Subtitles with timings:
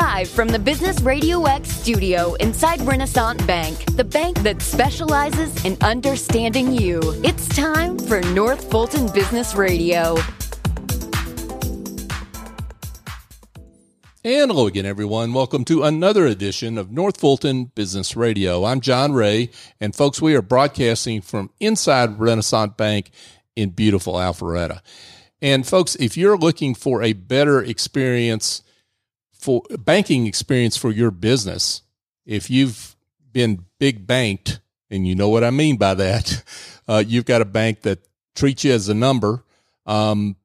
[0.00, 5.76] Live from the Business Radio X studio inside Renaissance Bank, the bank that specializes in
[5.80, 7.00] understanding you.
[7.24, 10.16] It's time for North Fulton Business Radio.
[14.22, 15.32] And hello again, everyone.
[15.32, 18.66] Welcome to another edition of North Fulton Business Radio.
[18.66, 23.10] I'm John Ray, and folks, we are broadcasting from inside Renaissance Bank
[23.56, 24.80] in beautiful Alpharetta.
[25.42, 28.62] And folks, if you're looking for a better experience
[29.38, 31.82] for banking experience for your business,
[32.26, 32.96] if you've
[33.32, 36.42] been big banked, and you know what I mean by that,
[36.88, 38.00] uh, you've got a bank that
[38.34, 39.44] treats you as a number.
[39.86, 40.36] Um,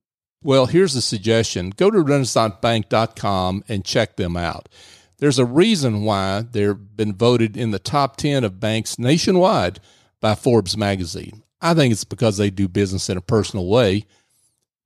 [0.43, 4.69] well, here's a suggestion go to renaissancebank.com and check them out.
[5.17, 9.79] There's a reason why they've been voted in the top 10 of banks nationwide
[10.19, 11.43] by Forbes magazine.
[11.61, 14.05] I think it's because they do business in a personal way,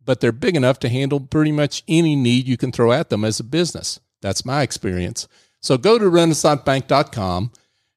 [0.07, 3.25] but they're big enough to handle pretty much any need you can throw at them
[3.25, 3.99] as a business.
[4.21, 5.27] That's my experience.
[5.59, 7.51] So go to renaissancebank.com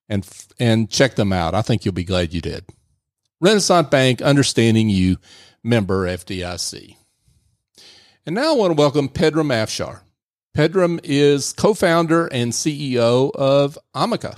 [0.08, 1.54] and and check them out.
[1.54, 2.64] I think you'll be glad you did.
[3.40, 5.18] Renaissance Bank, understanding you,
[5.62, 6.96] member FDIC.
[8.26, 10.00] And now I want to welcome Pedram Afshar.
[10.54, 14.36] Pedram is co-founder and CEO of Amaka.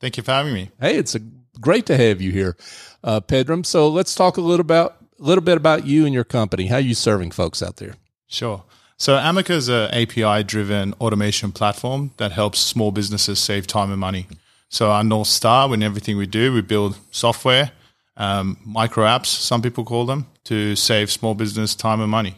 [0.00, 0.70] Thank you for having me.
[0.80, 1.20] Hey, it's a,
[1.60, 2.56] great to have you here,
[3.02, 3.66] uh, Pedram.
[3.66, 6.66] So let's talk a little about a little bit about you and your company.
[6.66, 7.94] How are you serving folks out there?
[8.26, 8.64] Sure.
[8.98, 14.26] So Amaka is an API-driven automation platform that helps small businesses save time and money.
[14.68, 17.72] So our north star, in everything we do, we build software,
[18.16, 22.36] um, micro apps, some people call them, to save small business time and money.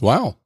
[0.00, 0.36] Wow.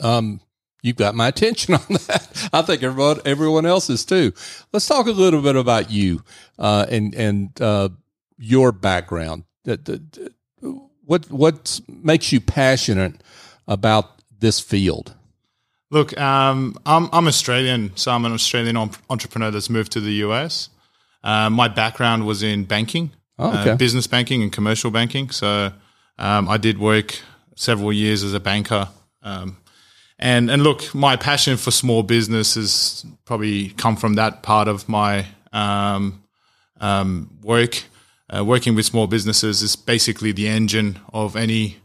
[0.00, 0.40] Um,
[0.82, 2.48] you've got my attention on that.
[2.52, 4.32] I think everyone, everyone else is too.
[4.72, 6.22] Let's talk a little bit about you
[6.58, 7.88] uh, and and uh,
[8.36, 9.44] your background.
[11.12, 13.22] What what makes you passionate
[13.68, 15.14] about this field?
[15.90, 18.78] Look, um, I'm I'm Australian, so I'm an Australian
[19.10, 20.70] entrepreneur that's moved to the US.
[21.22, 23.70] Uh, my background was in banking, oh, uh, okay.
[23.72, 25.28] uh, business banking, and commercial banking.
[25.28, 25.72] So
[26.18, 27.20] um, I did work
[27.56, 28.88] several years as a banker.
[29.22, 29.58] Um,
[30.18, 34.88] and and look, my passion for small business has probably come from that part of
[34.88, 36.22] my um,
[36.80, 37.84] um, work.
[38.34, 41.76] Uh, working with small businesses is basically the engine of any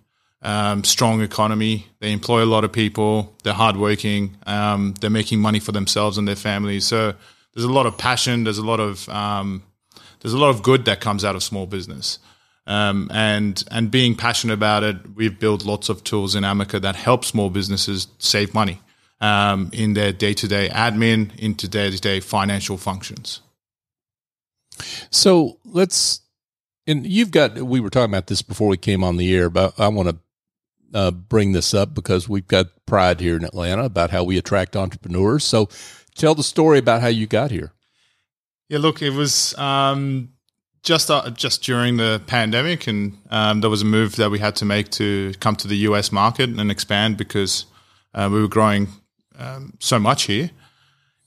[0.41, 1.87] um, strong economy.
[1.99, 3.35] They employ a lot of people.
[3.43, 4.37] They're hardworking.
[4.45, 6.85] Um, they're making money for themselves and their families.
[6.85, 7.13] So
[7.53, 8.43] there's a lot of passion.
[8.43, 9.63] There's a lot of um,
[10.21, 12.19] there's a lot of good that comes out of small business.
[12.65, 16.95] Um, and and being passionate about it, we've built lots of tools in Amaka that
[16.95, 18.81] help small businesses save money
[19.21, 23.41] um, in their day to day admin, into day to day financial functions.
[25.09, 26.21] So let's,
[26.87, 27.57] and you've got.
[27.57, 30.17] We were talking about this before we came on the air, but I want to
[30.93, 34.75] uh, bring this up because we've got pride here in Atlanta about how we attract
[34.75, 35.43] entrepreneurs.
[35.43, 35.69] So
[36.15, 37.73] tell the story about how you got here.
[38.69, 40.29] Yeah, look, it was um,
[40.83, 44.55] just uh, just during the pandemic, and um, there was a move that we had
[44.57, 47.65] to make to come to the US market and expand because
[48.13, 48.87] uh, we were growing
[49.37, 50.51] um, so much here.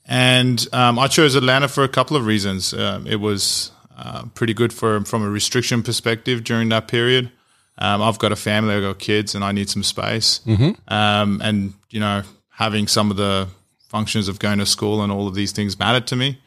[0.06, 2.74] And um, I chose Atlanta for a couple of reasons.
[2.74, 3.70] Um, it was
[4.00, 7.30] uh, pretty good for from a restriction perspective during that period.
[7.78, 10.40] Um, I've got a family, I've got kids, and I need some space.
[10.46, 10.92] Mm-hmm.
[10.92, 13.48] Um, and you know, having some of the
[13.88, 16.38] functions of going to school and all of these things mattered to me.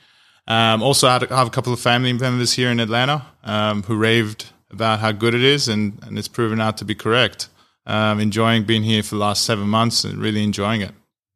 [0.47, 4.51] Um, also, I have a couple of family members here in Atlanta um, who raved
[4.71, 7.49] about how good it is, and, and it's proven out to be correct.
[7.85, 10.91] Um, enjoying being here for the last seven months and really enjoying it.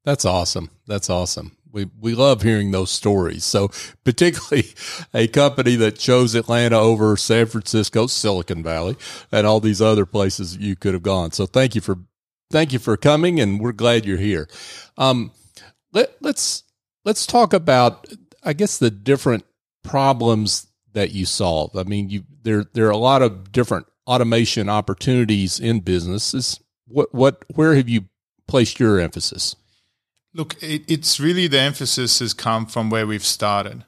[0.05, 0.69] That's awesome.
[0.87, 1.56] That's awesome.
[1.71, 3.43] We, we love hearing those stories.
[3.43, 3.69] So,
[4.03, 4.69] particularly
[5.13, 8.95] a company that chose Atlanta over San Francisco, Silicon Valley,
[9.31, 11.31] and all these other places you could have gone.
[11.31, 11.97] So, thank you for
[12.51, 14.47] thank you for coming, and we're glad you're here.
[14.97, 15.31] Um,
[15.93, 16.63] let, let's
[17.05, 18.07] let's talk about
[18.43, 19.45] I guess the different
[19.83, 21.75] problems that you solve.
[21.75, 26.59] I mean, you there there are a lot of different automation opportunities in businesses.
[26.87, 28.05] What what where have you
[28.47, 29.55] placed your emphasis?
[30.33, 33.85] Look, it, it's really the emphasis has come from where we've started,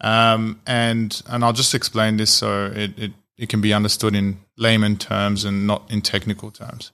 [0.00, 4.40] um, and and I'll just explain this so it, it it can be understood in
[4.56, 6.92] layman terms and not in technical terms.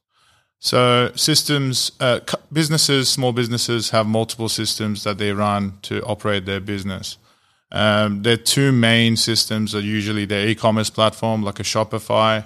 [0.59, 2.21] So systems, uh,
[2.53, 7.19] businesses, small businesses have multiple systems that they run to operate their business.
[7.73, 12.45] Um, their two main systems are usually their e-commerce platform, like a Shopify,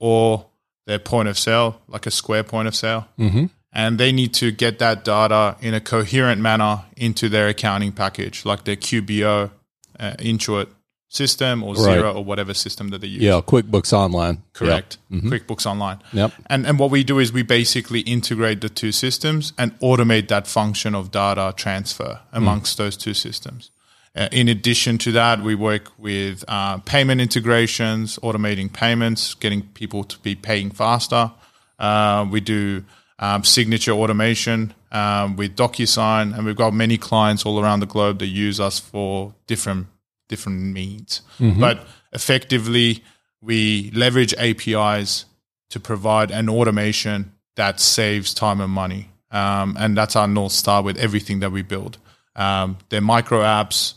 [0.00, 0.46] or
[0.86, 3.06] their point of sale, like a Square point of sale.
[3.18, 3.46] Mm-hmm.
[3.74, 8.44] And they need to get that data in a coherent manner into their accounting package,
[8.44, 9.50] like their QBO,
[9.98, 10.68] uh, Intuit,
[11.14, 12.16] system or Xero right.
[12.16, 13.22] or whatever system that they use.
[13.22, 14.42] Yeah, QuickBooks Online.
[14.52, 14.98] Correct.
[15.10, 15.22] Yep.
[15.22, 15.32] Mm-hmm.
[15.32, 15.98] QuickBooks Online.
[16.12, 16.32] Yep.
[16.46, 20.46] And and what we do is we basically integrate the two systems and automate that
[20.46, 22.78] function of data transfer amongst mm.
[22.78, 23.70] those two systems.
[24.16, 30.04] Uh, in addition to that, we work with uh, payment integrations, automating payments, getting people
[30.04, 31.32] to be paying faster.
[31.80, 32.84] Uh, we do
[33.18, 38.18] um, signature automation um, with DocuSign, and we've got many clients all around the globe
[38.18, 39.86] that use us for different
[40.28, 41.22] different means.
[41.38, 41.60] Mm-hmm.
[41.60, 43.04] But effectively,
[43.40, 45.26] we leverage APIs
[45.70, 50.82] to provide an automation that saves time and money, um, and that's our north star
[50.82, 51.98] with everything that we build.
[52.36, 53.94] Um, they're micro apps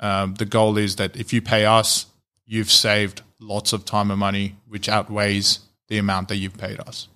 [0.00, 2.06] um, the goal is that if you pay us,
[2.46, 7.08] you've saved lots of time and money, which outweighs the amount that you've paid us.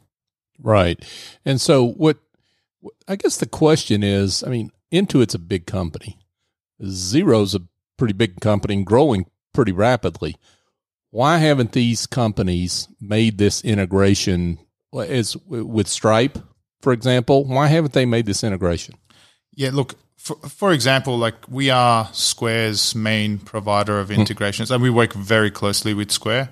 [0.63, 1.03] Right.
[1.45, 2.19] And so, what
[3.09, 6.19] I guess the question is I mean, Intuit's a big company,
[6.83, 7.63] Xero's a
[7.97, 10.37] pretty big company and growing pretty rapidly.
[11.11, 14.59] Why haven't these companies made this integration
[14.93, 16.39] as with Stripe,
[16.81, 17.45] for example?
[17.45, 18.97] Why haven't they made this integration?
[19.55, 24.15] Yeah, look, for, for example, like we are Square's main provider of hmm.
[24.15, 24.75] integrations, mm.
[24.75, 26.51] and we work very closely with Square.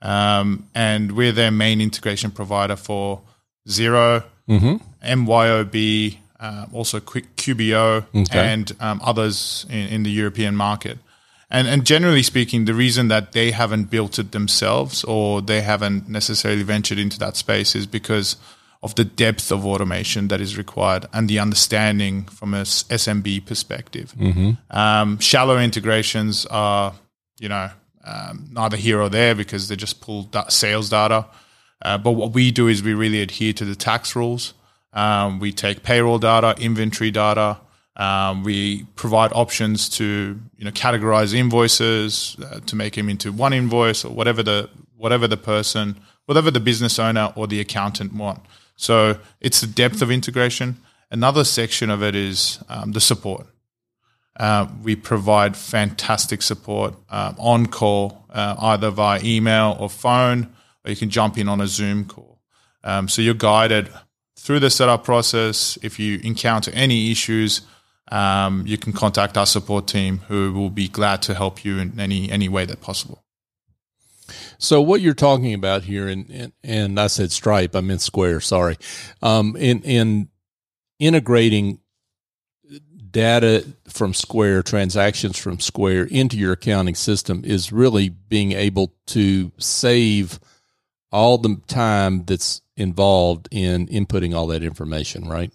[0.00, 3.22] Um, and we're their main integration provider for
[3.68, 4.76] Xero, mm-hmm.
[5.04, 8.52] MYOB, uh, also Quick QBO, okay.
[8.52, 10.98] and um, others in, in, the European market.
[11.50, 16.08] And, and generally speaking, the reason that they haven't built it themselves or they haven't
[16.08, 18.36] necessarily ventured into that space is because
[18.82, 24.14] of the depth of automation that is required and the understanding from a SMB perspective.
[24.16, 24.76] Mm-hmm.
[24.76, 26.94] Um, shallow integrations are,
[27.40, 27.70] you know,
[28.04, 31.26] um, neither here or there because they just pull sales data.
[31.82, 34.54] Uh, but what we do is we really adhere to the tax rules.
[34.92, 37.58] Um, we take payroll data, inventory data.
[37.96, 43.52] Um, we provide options to you know categorize invoices uh, to make them into one
[43.52, 45.96] invoice or whatever the whatever the person,
[46.26, 48.40] whatever the business owner or the accountant want.
[48.76, 50.76] So it's the depth of integration.
[51.10, 53.46] Another section of it is um, the support.
[54.38, 60.54] Uh, we provide fantastic support um, on call, uh, either via email or phone,
[60.84, 62.40] or you can jump in on a Zoom call.
[62.84, 63.90] Um, so you're guided
[64.36, 65.78] through the setup process.
[65.82, 67.62] If you encounter any issues,
[68.10, 71.98] um, you can contact our support team, who will be glad to help you in
[72.00, 73.22] any any way that possible.
[74.58, 78.40] So what you're talking about here, and and, I said Stripe, I meant Square.
[78.40, 78.76] Sorry,
[79.22, 80.28] um, in in
[80.98, 81.80] integrating
[83.10, 89.50] data from Square, transactions from Square into your accounting system is really being able to
[89.58, 90.38] save
[91.10, 95.52] all the time that's involved in inputting all that information, right?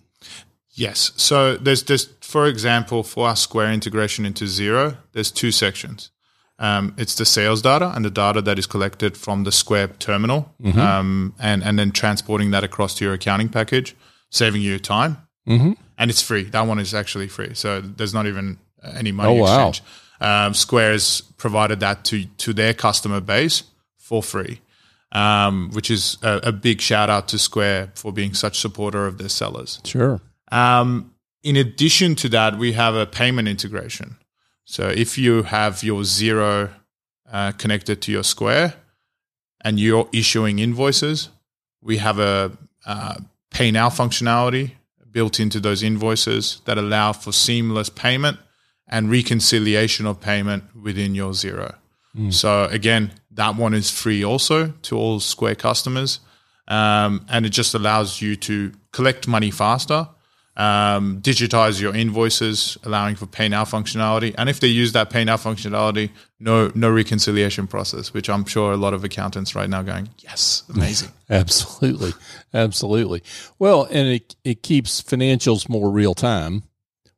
[0.71, 1.11] Yes.
[1.15, 6.09] So there's there's for example, for our Square integration into Xero, there's two sections.
[6.59, 10.53] Um, it's the sales data and the data that is collected from the Square terminal,
[10.61, 10.79] mm-hmm.
[10.79, 13.95] um, and and then transporting that across to your accounting package,
[14.29, 15.17] saving you time,
[15.47, 15.73] mm-hmm.
[15.97, 16.43] and it's free.
[16.43, 19.83] That one is actually free, so there's not even any money oh, exchange.
[20.19, 20.47] Wow.
[20.47, 23.63] Um, Square's provided that to to their customer base
[23.97, 24.61] for free,
[25.13, 29.19] um, which is a, a, big shout out to Square for being such supporter of
[29.19, 29.79] their sellers.
[29.85, 30.19] Sure.
[30.51, 31.13] Um,
[31.43, 34.17] in addition to that, we have a payment integration.
[34.65, 36.71] So if you have your Xero
[37.31, 38.73] uh, connected to your Square
[39.61, 41.29] and you're issuing invoices,
[41.81, 43.15] we have a uh,
[43.51, 44.71] pay now functionality
[45.11, 48.39] built into those invoices that allow for seamless payment
[48.87, 51.75] and reconciliation of payment within your Xero.
[52.17, 52.33] Mm.
[52.33, 56.19] So again, that one is free also to all Square customers,
[56.67, 60.07] um, and it just allows you to collect money faster
[60.55, 64.35] um, digitize your invoices, allowing for pay now functionality.
[64.37, 68.71] And if they use that pay now functionality, no no reconciliation process, which I'm sure
[68.71, 71.09] a lot of accountants right now going, yes, amazing.
[71.29, 72.13] absolutely,
[72.53, 73.23] absolutely.
[73.57, 76.63] Well, and it it keeps financials more real time,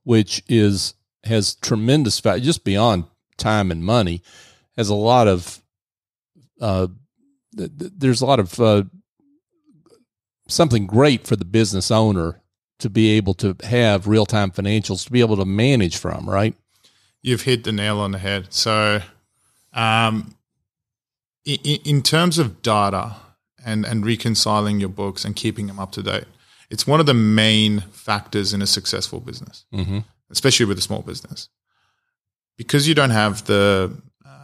[0.03, 0.93] which is
[1.25, 3.05] has tremendous value just beyond
[3.38, 4.22] time and money.
[4.77, 5.62] Has a lot of
[6.62, 6.88] uh,
[7.57, 8.83] th- th- there's a lot of uh,
[10.47, 12.41] something great for the business owner
[12.79, 16.55] to be able to have real time financials to be able to manage from, right?
[17.21, 18.53] You've hit the nail on the head.
[18.53, 19.01] So,
[19.74, 20.35] um,
[21.45, 23.15] in, in terms of data
[23.65, 26.25] and, and reconciling your books and keeping them up to date,
[26.69, 30.00] it's one of the main factors in a successful business, mm-hmm.
[30.29, 31.50] especially with a small business.
[32.57, 33.91] Because you don't have the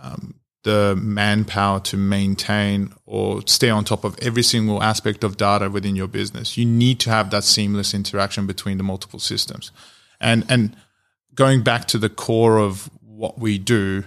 [0.03, 5.69] um, the manpower to maintain or stay on top of every single aspect of data
[5.69, 6.57] within your business.
[6.57, 9.71] You need to have that seamless interaction between the multiple systems.
[10.19, 10.75] And and
[11.33, 14.03] going back to the core of what we do,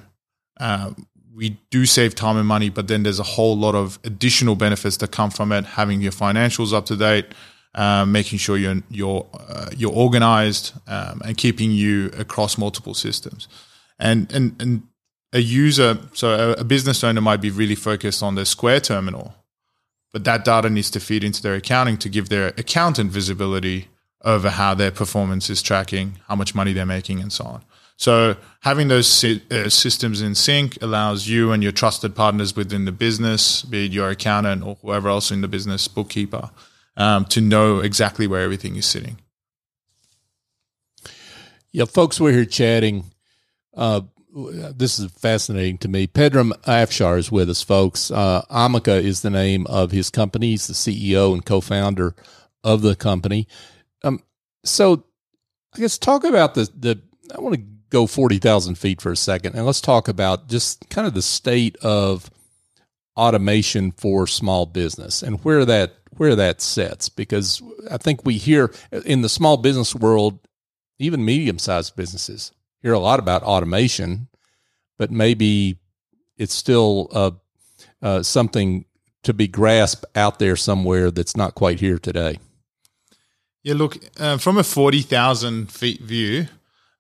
[0.60, 0.92] uh,
[1.34, 4.96] we do save time and money, but then there's a whole lot of additional benefits
[4.98, 5.64] that come from it.
[5.64, 7.26] Having your financials up to date,
[7.74, 13.48] um, making sure you're you're uh, you're organized, um, and keeping you across multiple systems.
[13.98, 14.82] And and and
[15.34, 19.34] a user, so a, business owner might be really focused on the Square terminal,
[20.12, 23.88] but that data needs to feed into their accounting to give their accountant visibility
[24.24, 27.64] over how their performance is tracking, how much money they're making, and so on.
[27.96, 32.92] So having those uh, systems in sync allows you and your trusted partners within the
[32.92, 36.50] business, be it your accountant or whoever else in the business, bookkeeper,
[36.96, 39.18] um, to know exactly where everything is sitting.
[41.72, 43.04] Yeah, folks, we're here chatting.
[43.76, 44.02] Uh,
[44.34, 46.06] this is fascinating to me.
[46.06, 48.10] Pedram Afshar is with us, folks.
[48.10, 50.50] Uh, Amaka is the name of his company.
[50.50, 52.14] He's the CEO and co-founder
[52.64, 53.46] of the company.
[54.02, 54.20] Um,
[54.64, 55.04] so,
[55.74, 57.00] I guess talk about the the.
[57.36, 60.88] I want to go forty thousand feet for a second, and let's talk about just
[60.90, 62.28] kind of the state of
[63.16, 67.08] automation for small business and where that where that sits.
[67.08, 68.72] Because I think we hear
[69.04, 70.40] in the small business world,
[70.98, 72.50] even medium sized businesses
[72.84, 74.28] hear a lot about automation,
[74.98, 75.78] but maybe
[76.36, 77.30] it's still uh,
[78.02, 78.84] uh, something
[79.22, 82.38] to be grasped out there somewhere that's not quite here today.
[83.62, 86.48] Yeah, look, uh, from a 40,000 feet view,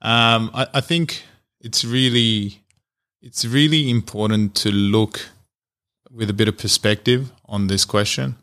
[0.00, 1.22] um, I, I, think
[1.60, 2.62] it's really
[3.20, 5.28] it's really important to look
[6.10, 8.36] with a bit of perspective on this question.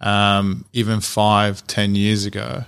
[0.00, 2.64] Um, even five, ten years ago,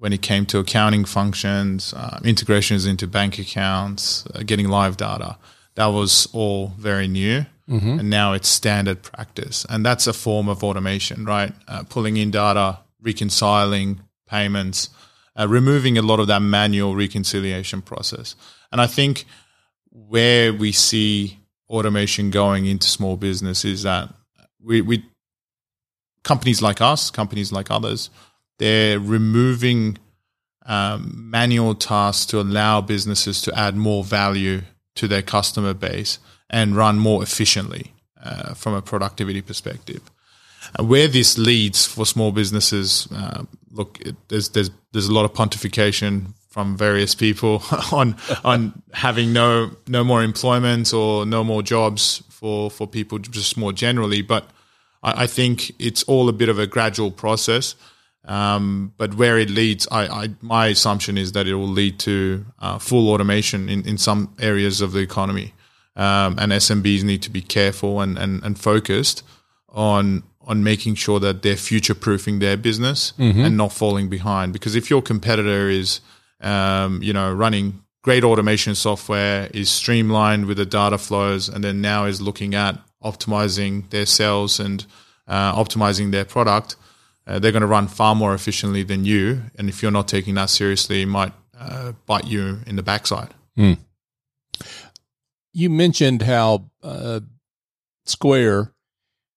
[0.00, 5.36] when it came to accounting functions, uh, integrations into bank accounts, uh, getting live data,
[5.74, 7.44] that was all very new.
[7.68, 8.00] Mm-hmm.
[8.00, 9.66] And now it's standard practice.
[9.68, 11.52] And that's a form of automation, right?
[11.68, 14.88] Uh, pulling in data, reconciling, payments,
[15.38, 18.36] uh, removing a lot of that manual reconciliation process.
[18.72, 19.26] And I think
[19.90, 21.38] where we see
[21.68, 24.08] automation going into small business is that
[24.64, 25.04] we, we
[26.24, 28.08] companies like us, companies like others,
[28.60, 29.96] they're removing
[30.66, 34.60] um, manual tasks to allow businesses to add more value
[34.96, 36.18] to their customer base
[36.50, 40.02] and run more efficiently uh, from a productivity perspective.
[40.78, 45.32] Where this leads for small businesses, uh, look, it, there's there's there's a lot of
[45.32, 47.62] pontification from various people
[47.92, 48.14] on
[48.44, 53.72] on having no no more employment or no more jobs for for people just more
[53.72, 54.20] generally.
[54.20, 54.44] But
[55.02, 57.74] I, I think it's all a bit of a gradual process.
[58.24, 62.44] Um, but where it leads, I, I, my assumption is that it will lead to
[62.58, 65.54] uh, full automation in, in some areas of the economy.
[65.96, 69.22] Um, and SMBs need to be careful and, and, and focused
[69.68, 73.40] on on making sure that they're future proofing their business mm-hmm.
[73.40, 74.52] and not falling behind.
[74.52, 76.00] Because if your competitor is,
[76.40, 81.80] um, you know, running great automation software, is streamlined with the data flows, and then
[81.80, 84.86] now is looking at optimizing their sales and
[85.28, 86.76] uh, optimizing their product,
[87.30, 89.42] uh, they're going to run far more efficiently than you.
[89.56, 93.32] And if you're not taking that seriously, it might uh, bite you in the backside.
[93.56, 93.78] Mm.
[95.52, 97.20] You mentioned how uh,
[98.04, 98.72] Square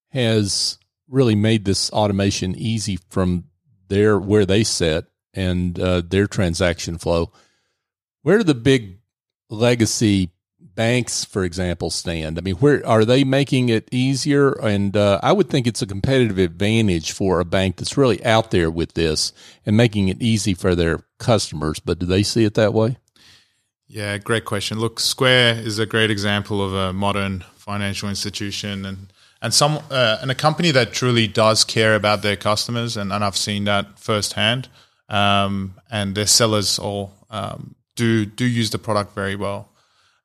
[0.09, 3.45] has really made this automation easy from
[3.89, 7.31] their where they sit and uh, their transaction flow.
[8.23, 8.99] Where do the big
[9.49, 10.31] legacy
[10.75, 12.37] banks, for example, stand?
[12.37, 14.51] I mean, where are they making it easier?
[14.51, 18.51] And uh, I would think it's a competitive advantage for a bank that's really out
[18.51, 19.33] there with this
[19.65, 21.79] and making it easy for their customers.
[21.79, 22.97] But do they see it that way?
[23.87, 24.79] Yeah, great question.
[24.79, 30.17] Look, Square is a great example of a modern financial institution and and some uh,
[30.21, 33.99] and a company that truly does care about their customers, and, and I've seen that
[33.99, 34.69] firsthand.
[35.09, 39.69] Um, and their sellers all um, do do use the product very well.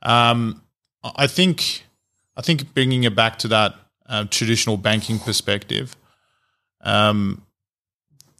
[0.02, 0.62] Um,
[1.02, 1.84] I think
[2.36, 3.74] I think bringing it back to that
[4.06, 5.96] uh, traditional banking perspective,
[6.82, 7.42] um,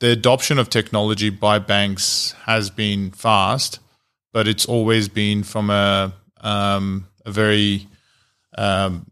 [0.01, 3.81] the adoption of technology by banks has been fast,
[4.33, 7.87] but it's always been from a um, a very
[8.57, 9.11] um,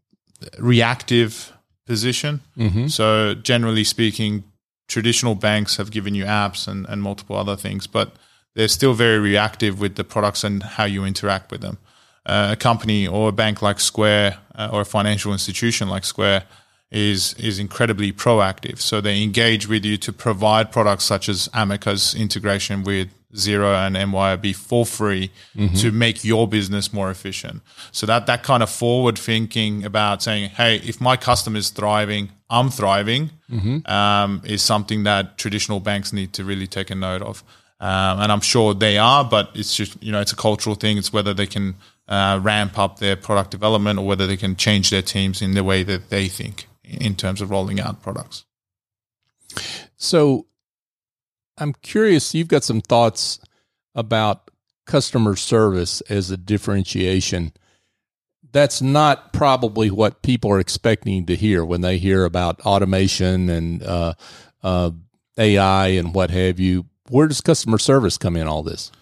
[0.59, 1.53] reactive
[1.87, 2.41] position.
[2.57, 2.87] Mm-hmm.
[2.89, 4.45] So generally speaking,
[4.89, 8.15] traditional banks have given you apps and, and multiple other things, but
[8.55, 11.79] they're still very reactive with the products and how you interact with them.
[12.27, 16.43] Uh, a company or a bank like Square uh, or a financial institution like Square
[16.91, 18.81] is is incredibly proactive.
[18.81, 23.97] So they engage with you to provide products such as Amaka's integration with Xero and
[23.97, 25.75] MYOB for free mm-hmm.
[25.77, 27.63] to make your business more efficient.
[27.93, 32.31] So that that kind of forward thinking about saying, hey, if my customer is thriving,
[32.49, 33.91] I'm thriving, mm-hmm.
[33.91, 37.45] um, is something that traditional banks need to really take a note of.
[37.79, 40.97] Um, and I'm sure they are, but it's just you know it's a cultural thing.
[40.97, 41.75] It's whether they can
[42.09, 45.65] uh, ramp up their product development or whether they can change their teams in the
[45.65, 48.45] way that they think in terms of rolling out products.
[49.97, 50.47] So,
[51.59, 52.35] I'm curious.
[52.35, 53.41] You've got some thoughts
[53.95, 54.51] about
[54.87, 57.53] customer service as a differentiation.
[58.53, 63.83] That's not probably what people are expecting to hear when they hear about automation and
[63.83, 64.15] uh,
[64.63, 64.91] uh,
[65.39, 66.87] AI and what have you.
[67.09, 68.93] Where does customer service come in all this?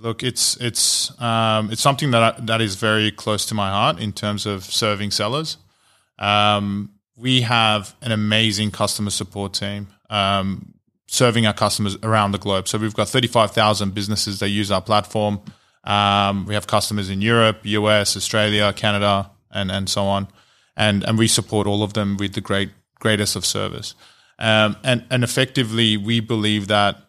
[0.00, 3.98] Look, it's it's um, it's something that I, that is very close to my heart
[3.98, 5.56] in terms of serving sellers.
[6.20, 10.74] Um, we have an amazing customer support team um,
[11.08, 12.68] serving our customers around the globe.
[12.68, 15.40] So we've got thirty five thousand businesses that use our platform.
[15.82, 20.28] Um, we have customers in Europe, US, Australia, Canada, and and so on,
[20.76, 23.96] and and we support all of them with the great greatest of service.
[24.38, 27.07] Um, and, and effectively, we believe that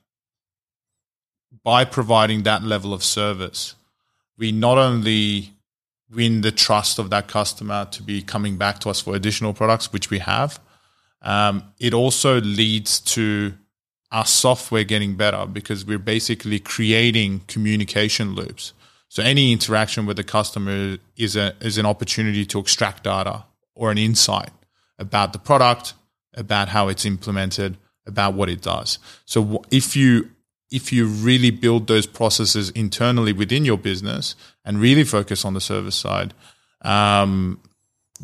[1.64, 3.76] by providing that level of service,
[4.38, 5.54] we not only
[6.12, 9.94] win the trust of that customer to be coming back to us for additional products,
[9.94, 10.60] which we have,
[11.22, 13.54] um, it also leads to
[14.12, 18.74] our software getting better because we're basically creating communication loops.
[19.10, 23.92] So any interaction with the customer is a is an opportunity to extract data or
[23.92, 24.52] an insight
[24.98, 25.94] about the product,
[26.36, 29.00] about how it's implemented, about what it does.
[29.26, 30.30] So if you
[30.72, 35.62] if you really build those processes internally within your business and really focus on the
[35.62, 36.34] service side,
[36.82, 37.60] um,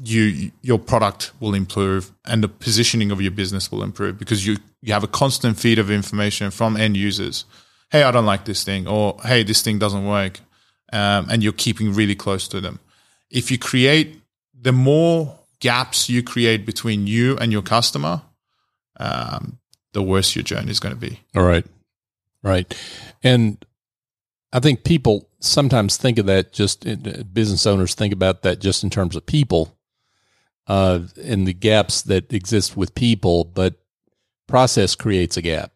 [0.04, 4.58] you your product will improve and the positioning of your business will improve because you
[4.82, 7.46] you have a constant feed of information from end users.
[7.90, 10.42] Hey, I don't like this thing, or hey, this thing doesn't work,
[10.92, 12.80] um, and you're keeping really close to them.
[13.30, 14.22] If you create
[14.60, 18.22] the more gaps you create between you and your customer,
[19.00, 19.60] um,
[19.94, 21.20] the worse your journey is going to be.
[21.36, 21.66] All right.
[22.46, 22.78] Right.
[23.24, 23.66] And
[24.54, 26.86] I think people sometimes think of that just
[27.34, 29.76] business owners think about that just in terms of people
[30.68, 33.76] uh, and the gaps that exist with people, but
[34.48, 35.72] process creates a gap.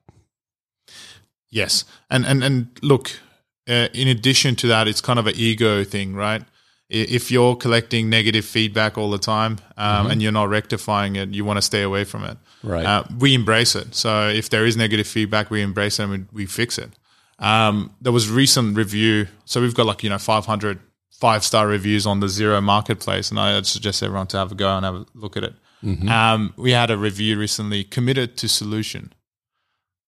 [1.50, 1.86] Yes.
[2.10, 3.20] And, and, and look,
[3.68, 6.44] uh, in addition to that, it's kind of an ego thing, right?
[6.90, 10.12] If you're collecting negative feedback all the time um, mm-hmm.
[10.12, 12.38] and you're not rectifying it, you want to stay away from it.
[12.64, 12.86] Right.
[12.86, 13.94] Uh, we embrace it.
[13.94, 16.92] So if there is negative feedback, we embrace it and we, we fix it.
[17.38, 19.28] Um, there was recent review.
[19.46, 20.80] So we've got like, you know, 500
[21.20, 23.30] five star reviews on the Xero marketplace.
[23.30, 25.54] And I'd suggest everyone to have a go and have a look at it.
[25.84, 26.10] Mm-hmm.
[26.10, 29.14] Um, we had a review recently committed to solution.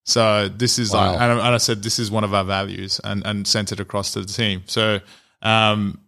[0.03, 1.11] So this is wow.
[1.11, 3.71] like, and I, and I, said, this is one of our values and, and sent
[3.71, 4.63] it across to the team.
[4.65, 4.99] So,
[5.41, 5.99] um,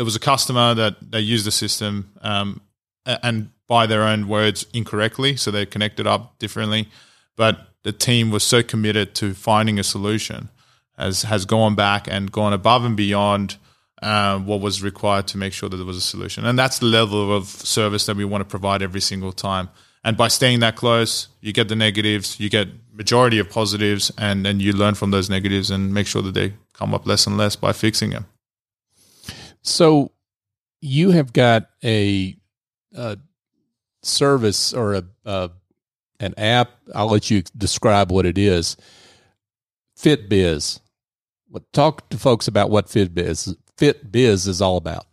[0.00, 2.62] there was a customer that they used the system um,
[3.04, 6.88] and by their own words incorrectly, so they connected up differently.
[7.36, 10.48] But the team was so committed to finding a solution,
[10.96, 13.58] has has gone back and gone above and beyond
[14.00, 16.46] uh, what was required to make sure that there was a solution.
[16.46, 19.68] And that's the level of service that we want to provide every single time.
[20.02, 24.46] And by staying that close, you get the negatives, you get majority of positives, and
[24.46, 27.36] then you learn from those negatives and make sure that they come up less and
[27.36, 28.24] less by fixing them.
[29.62, 30.12] So
[30.80, 32.36] you have got a,
[32.94, 33.18] a
[34.02, 35.50] service or a, a,
[36.18, 36.70] an app.
[36.94, 38.76] I'll let you describe what it is.
[39.98, 40.80] FitBiz.
[41.72, 45.06] Talk to folks about what FitBiz FitBiz is all about.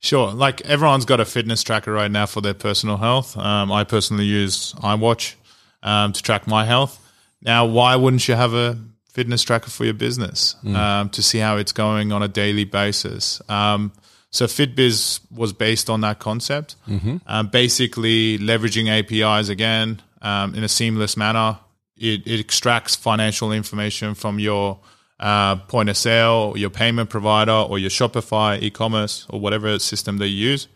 [0.00, 0.30] Sure.
[0.32, 3.36] Like everyone's got a fitness tracker right now for their personal health.
[3.36, 5.34] Um, I personally use iWatch
[5.82, 7.04] um, to track my health.
[7.40, 8.78] Now, why wouldn't you have a
[9.18, 10.76] fitness tracker for your business mm.
[10.76, 13.42] um, to see how it's going on a daily basis.
[13.48, 13.90] Um,
[14.30, 17.16] so FitBiz was based on that concept, mm-hmm.
[17.26, 21.58] um, basically leveraging APIs again um, in a seamless manner.
[21.96, 24.78] It, it, extracts financial information from your
[25.18, 30.28] uh, point of sale, your payment provider, or your Shopify e-commerce or whatever system they
[30.28, 30.68] use,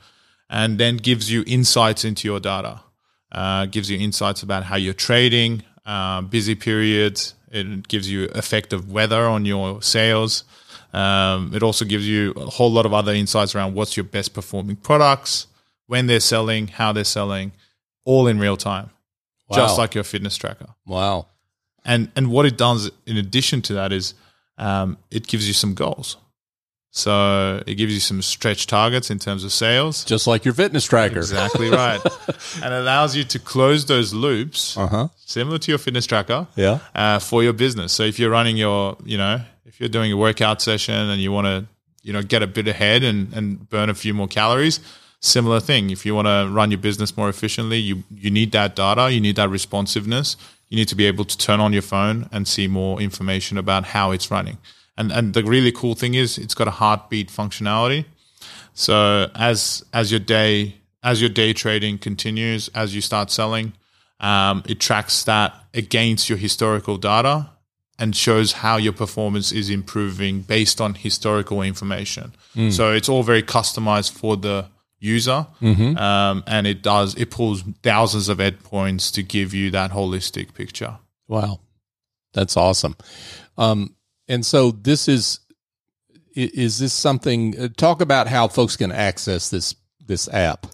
[0.50, 2.80] and then gives you insights into your data.
[3.30, 8.90] Uh, gives you insights about how you're trading, uh, busy periods, it gives you effective
[8.90, 10.44] weather on your sales.
[10.92, 14.34] Um, it also gives you a whole lot of other insights around what's your best
[14.34, 15.46] performing products,
[15.86, 17.52] when they're selling, how they're selling,
[18.04, 18.90] all in real time,
[19.48, 19.56] wow.
[19.56, 20.68] just like your fitness tracker.
[20.86, 21.28] Wow.
[21.84, 24.14] And and what it does in addition to that is
[24.58, 26.16] um, it gives you some goals.
[26.94, 30.04] So it gives you some stretch targets in terms of sales.
[30.04, 31.16] Just like your fitness tracker.
[31.16, 32.00] Exactly right.
[32.62, 35.08] and allows you to close those loops, uh-huh.
[35.16, 36.80] similar to your fitness tracker, yeah.
[36.94, 37.94] Uh, for your business.
[37.94, 41.32] So if you're running your, you know, if you're doing a workout session and you
[41.32, 41.66] want to,
[42.02, 44.78] you know, get a bit ahead and, and burn a few more calories,
[45.20, 45.88] similar thing.
[45.88, 49.20] If you want to run your business more efficiently, you, you need that data, you
[49.20, 50.36] need that responsiveness,
[50.68, 53.84] you need to be able to turn on your phone and see more information about
[53.84, 54.58] how it's running.
[54.96, 58.04] And and the really cool thing is it's got a heartbeat functionality.
[58.74, 63.72] So as as your day as your day trading continues, as you start selling,
[64.20, 67.50] um, it tracks that against your historical data
[67.98, 72.32] and shows how your performance is improving based on historical information.
[72.54, 72.72] Mm.
[72.72, 74.66] So it's all very customized for the
[74.98, 75.98] user, mm-hmm.
[75.98, 80.98] um, and it does it pulls thousands of endpoints to give you that holistic picture.
[81.28, 81.60] Wow,
[82.32, 82.96] that's awesome.
[83.58, 83.94] Um,
[84.32, 85.40] and so this is
[86.34, 87.58] is this something?
[87.58, 89.74] Uh, talk about how folks can access this
[90.06, 90.66] this app.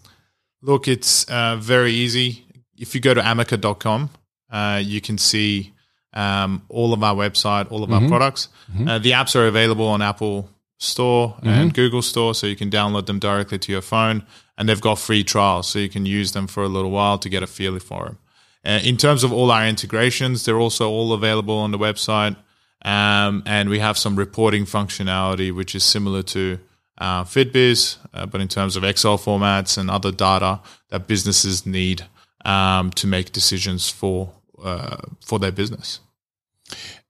[0.62, 2.44] Look, it's uh, very easy.
[2.76, 4.10] If you go to amaka.com,
[4.50, 5.72] uh, you can see
[6.12, 8.04] um, all of our website, all of mm-hmm.
[8.04, 8.48] our products.
[8.72, 8.88] Mm-hmm.
[8.88, 11.48] Uh, the apps are available on Apple Store mm-hmm.
[11.48, 14.24] and Google Store, so you can download them directly to your phone.
[14.56, 17.28] And they've got free trials, so you can use them for a little while to
[17.28, 18.18] get a feel for them.
[18.64, 22.36] Uh, in terms of all our integrations, they're also all available on the website.
[22.84, 26.58] Um, and we have some reporting functionality, which is similar to
[26.98, 30.60] uh, FitBiz, uh, but in terms of Excel formats and other data
[30.90, 32.04] that businesses need
[32.44, 36.00] um, to make decisions for uh, for their business.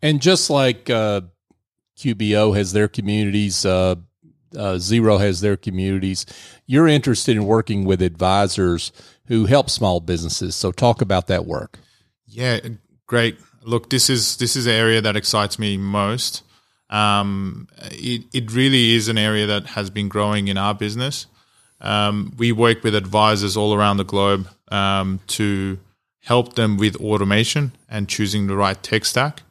[0.03, 1.23] And just like uh,
[1.97, 3.97] QBO has their communities, uh,
[4.55, 6.27] uh, Xero has their communities,
[6.67, 8.93] you're interested in working with advisors
[9.27, 10.55] who help small businesses.
[10.55, 11.79] So talk about that work.
[12.27, 12.61] Yeah,
[13.07, 13.39] great.
[13.63, 16.43] Look, this is this is an area that excites me most.
[16.91, 21.27] Um, it it really is an area that has been growing in our business.
[21.81, 25.79] Um, we work with advisors all around the globe um, to
[26.23, 29.43] help them with automation and choosing the right tech stack.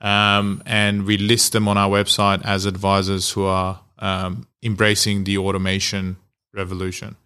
[0.00, 5.38] Um, and we list them on our website as advisors who are um, embracing the
[5.38, 6.16] automation
[6.52, 7.16] revolution.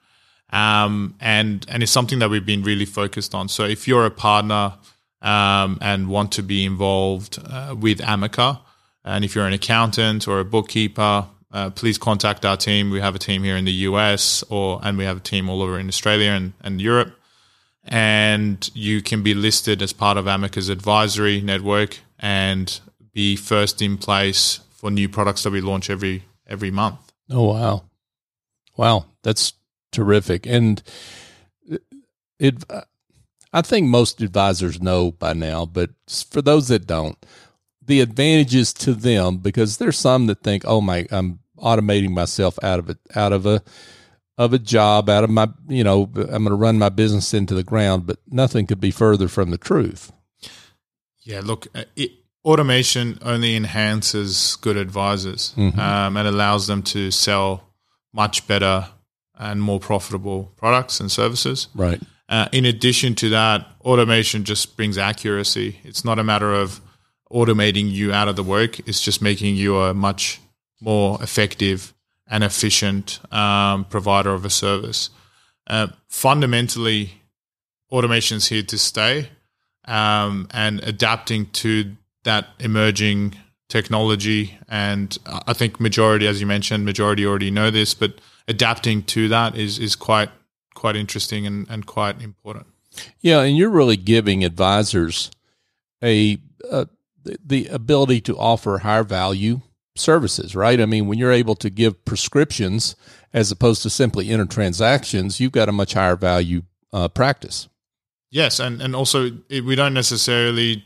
[0.52, 3.48] Um, and and it's something that we've been really focused on.
[3.48, 4.74] So if you're a partner
[5.22, 8.60] um, and want to be involved uh, with Amaka,
[9.04, 12.90] and if you're an accountant or a bookkeeper, uh, please contact our team.
[12.90, 15.62] We have a team here in the US, or and we have a team all
[15.62, 17.14] over in Australia and, and Europe
[17.84, 22.80] and you can be listed as part of Amaka's advisory network and
[23.12, 27.12] be first in place for new products that we launch every every month.
[27.30, 27.84] Oh wow,
[28.76, 29.52] wow, that's
[29.92, 30.46] terrific.
[30.46, 30.82] And
[32.38, 32.64] it,
[33.52, 35.90] I think most advisors know by now, but
[36.30, 37.16] for those that don't,
[37.84, 42.78] the advantages to them because there's some that think, oh my, I'm automating myself out
[42.78, 43.62] of it out of a
[44.40, 47.54] of a job out of my, you know, I'm going to run my business into
[47.54, 50.12] the ground, but nothing could be further from the truth.
[51.18, 55.78] Yeah, look, uh, it, automation only enhances good advisors mm-hmm.
[55.78, 57.64] um, and allows them to sell
[58.14, 58.88] much better
[59.38, 61.68] and more profitable products and services.
[61.74, 62.00] Right.
[62.30, 65.80] Uh, in addition to that, automation just brings accuracy.
[65.82, 66.80] It's not a matter of
[67.30, 70.40] automating you out of the work, it's just making you a much
[70.80, 71.92] more effective
[72.26, 75.10] and efficient um, provider of a service.
[75.66, 77.22] Uh, fundamentally,
[77.90, 79.28] automation is here to stay,
[79.86, 83.36] um, and adapting to that emerging
[83.68, 84.58] technology.
[84.68, 89.56] And I think majority, as you mentioned, majority already know this, but adapting to that
[89.56, 90.30] is is quite
[90.74, 92.66] quite interesting and, and quite important.
[93.20, 95.30] Yeah, and you're really giving advisors
[96.02, 96.38] a,
[96.70, 96.88] a
[97.44, 99.60] the ability to offer higher value
[99.94, 100.80] services, right?
[100.80, 102.96] I mean, when you're able to give prescriptions
[103.32, 107.68] as opposed to simply enter transactions, you've got a much higher value uh, practice.
[108.30, 110.84] Yes, and and also we don't necessarily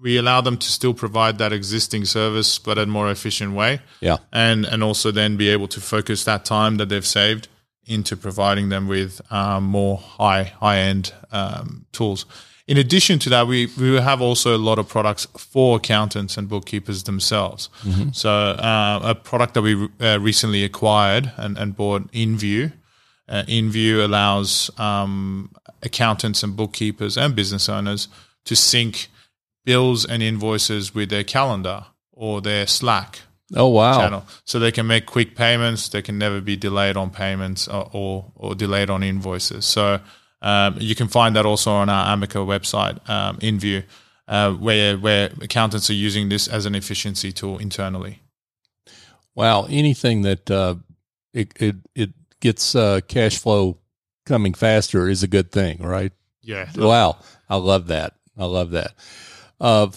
[0.00, 3.80] we allow them to still provide that existing service, but in a more efficient way.
[4.00, 7.48] Yeah, and and also then be able to focus that time that they've saved
[7.88, 12.26] into providing them with um, more high high end um, tools.
[12.68, 16.50] In addition to that, we, we have also a lot of products for accountants and
[16.50, 17.70] bookkeepers themselves.
[17.82, 18.10] Mm-hmm.
[18.12, 22.72] So, uh, a product that we uh, recently acquired and, and bought, InView.
[23.26, 25.50] Uh, InView allows um,
[25.82, 28.08] accountants and bookkeepers and business owners
[28.44, 29.08] to sync
[29.64, 33.20] bills and invoices with their calendar or their Slack.
[33.54, 33.98] Oh wow!
[33.98, 35.88] Channel, so they can make quick payments.
[35.88, 39.64] They can never be delayed on payments or, or, or delayed on invoices.
[39.64, 40.00] So
[40.42, 43.84] um, you can find that also on our Amaka website, um, InView,
[44.28, 48.20] uh, where where accountants are using this as an efficiency tool internally.
[49.34, 50.76] Wow, anything that uh,
[51.32, 53.78] it, it it gets uh, cash flow
[54.26, 56.12] coming faster is a good thing, right?
[56.42, 56.68] Yeah.
[56.76, 58.14] Wow, I love that.
[58.36, 58.92] I love that.
[59.60, 59.88] Uh,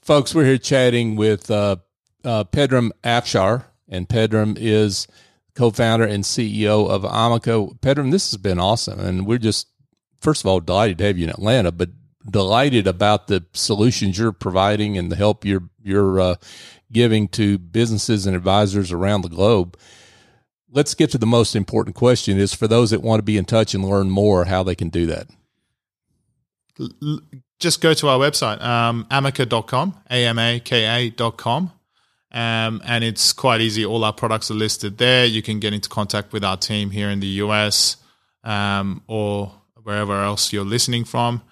[0.00, 1.76] folks, we're here chatting with uh,
[2.24, 5.06] uh, Pedram Afshar, and Pedram is
[5.54, 7.78] co-founder and CEO of Amaka.
[7.80, 9.68] Pedram, this has been awesome, and we're just
[10.20, 11.90] first of all delighted to have you in Atlanta, but
[12.28, 16.34] delighted about the solutions you're providing and the help you're you're uh,
[16.92, 19.78] giving to businesses and advisors around the globe.
[20.72, 23.44] Let's get to the most important question: is for those that want to be in
[23.44, 25.26] touch and learn more, how they can do that.
[27.58, 31.72] Just go to our website, um, amaka.com, A-M-A-K-A.com.
[32.32, 33.84] Um, and it's quite easy.
[33.84, 35.26] All our products are listed there.
[35.26, 37.96] You can get into contact with our team here in the US
[38.44, 41.42] um, or wherever else you're listening from.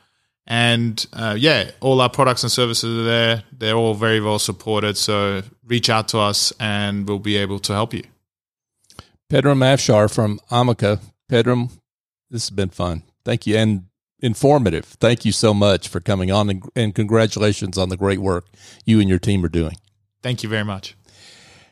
[0.46, 3.42] And uh, yeah, all our products and services are there.
[3.52, 4.96] They're all very well supported.
[4.96, 8.04] So reach out to us and we'll be able to help you.
[9.30, 11.00] Pedram Afshar from Amaka.
[11.30, 11.70] Pedram,
[12.30, 13.02] this has been fun.
[13.24, 13.56] Thank you.
[13.56, 13.84] And
[14.20, 14.84] informative.
[14.84, 18.46] Thank you so much for coming on and, and congratulations on the great work
[18.84, 19.76] you and your team are doing.
[20.22, 20.96] Thank you very much.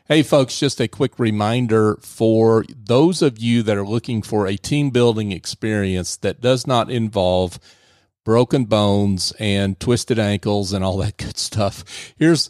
[0.07, 4.55] Hey, folks, just a quick reminder for those of you that are looking for a
[4.55, 7.59] team building experience that does not involve
[8.23, 11.83] broken bones and twisted ankles and all that good stuff.
[12.17, 12.49] Here's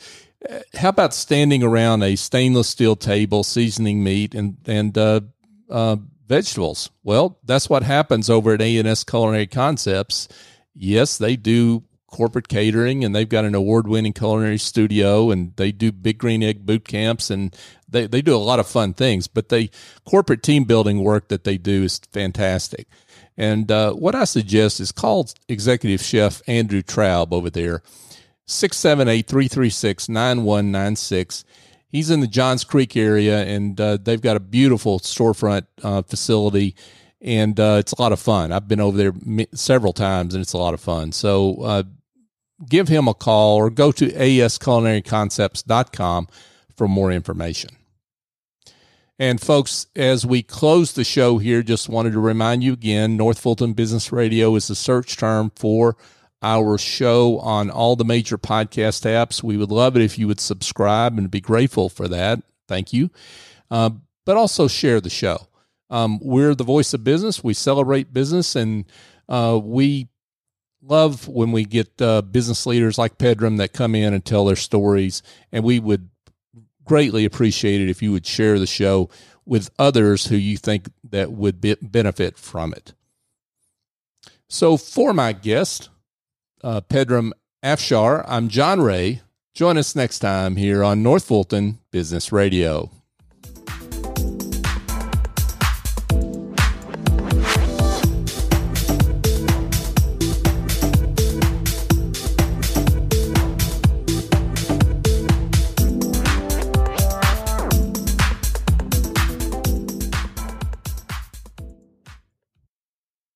[0.75, 5.21] how about standing around a stainless steel table, seasoning meat and and uh,
[5.69, 6.91] uh, vegetables?
[7.03, 10.27] Well, that's what happens over at A&S Culinary Concepts.
[10.75, 15.91] Yes, they do corporate catering and they've got an award-winning culinary studio and they do
[15.91, 17.53] big green egg boot camps and
[17.87, 19.69] they, they do a lot of fun things but the
[20.05, 22.87] corporate team building work that they do is fantastic
[23.35, 27.81] and uh, what i suggest is call executive chef andrew traub over there
[28.47, 31.43] 678-336-9196
[31.89, 36.73] he's in the johns creek area and uh, they've got a beautiful storefront uh, facility
[37.19, 38.51] and uh, it's a lot of fun.
[38.51, 39.11] I've been over there
[39.53, 41.11] several times, and it's a lot of fun.
[41.11, 41.81] So uh,
[42.67, 46.27] give him a call or go to asculinaryconcepts.com
[46.75, 47.69] for more information.
[49.19, 53.39] And folks, as we close the show here, just wanted to remind you again, North
[53.39, 55.97] Fulton Business Radio is the search term for
[56.43, 59.41] our show on all the major podcast apps.
[59.41, 62.43] We would love it if you would subscribe and be grateful for that.
[62.67, 63.09] Thank you.
[63.71, 63.89] Uh,
[64.23, 65.47] but also share the show.
[65.89, 67.43] Um, we're the voice of business.
[67.43, 68.85] We celebrate business and
[69.27, 70.09] uh, we
[70.81, 74.55] love when we get uh, business leaders like Pedram that come in and tell their
[74.55, 75.21] stories.
[75.51, 76.09] And we would
[76.85, 79.09] greatly appreciate it if you would share the show
[79.45, 82.93] with others who you think that would be, benefit from it.
[84.49, 85.89] So for my guest,
[86.63, 87.31] uh, Pedram
[87.63, 89.21] Afshar, I'm John Ray.
[89.53, 92.91] Join us next time here on North Fulton Business Radio.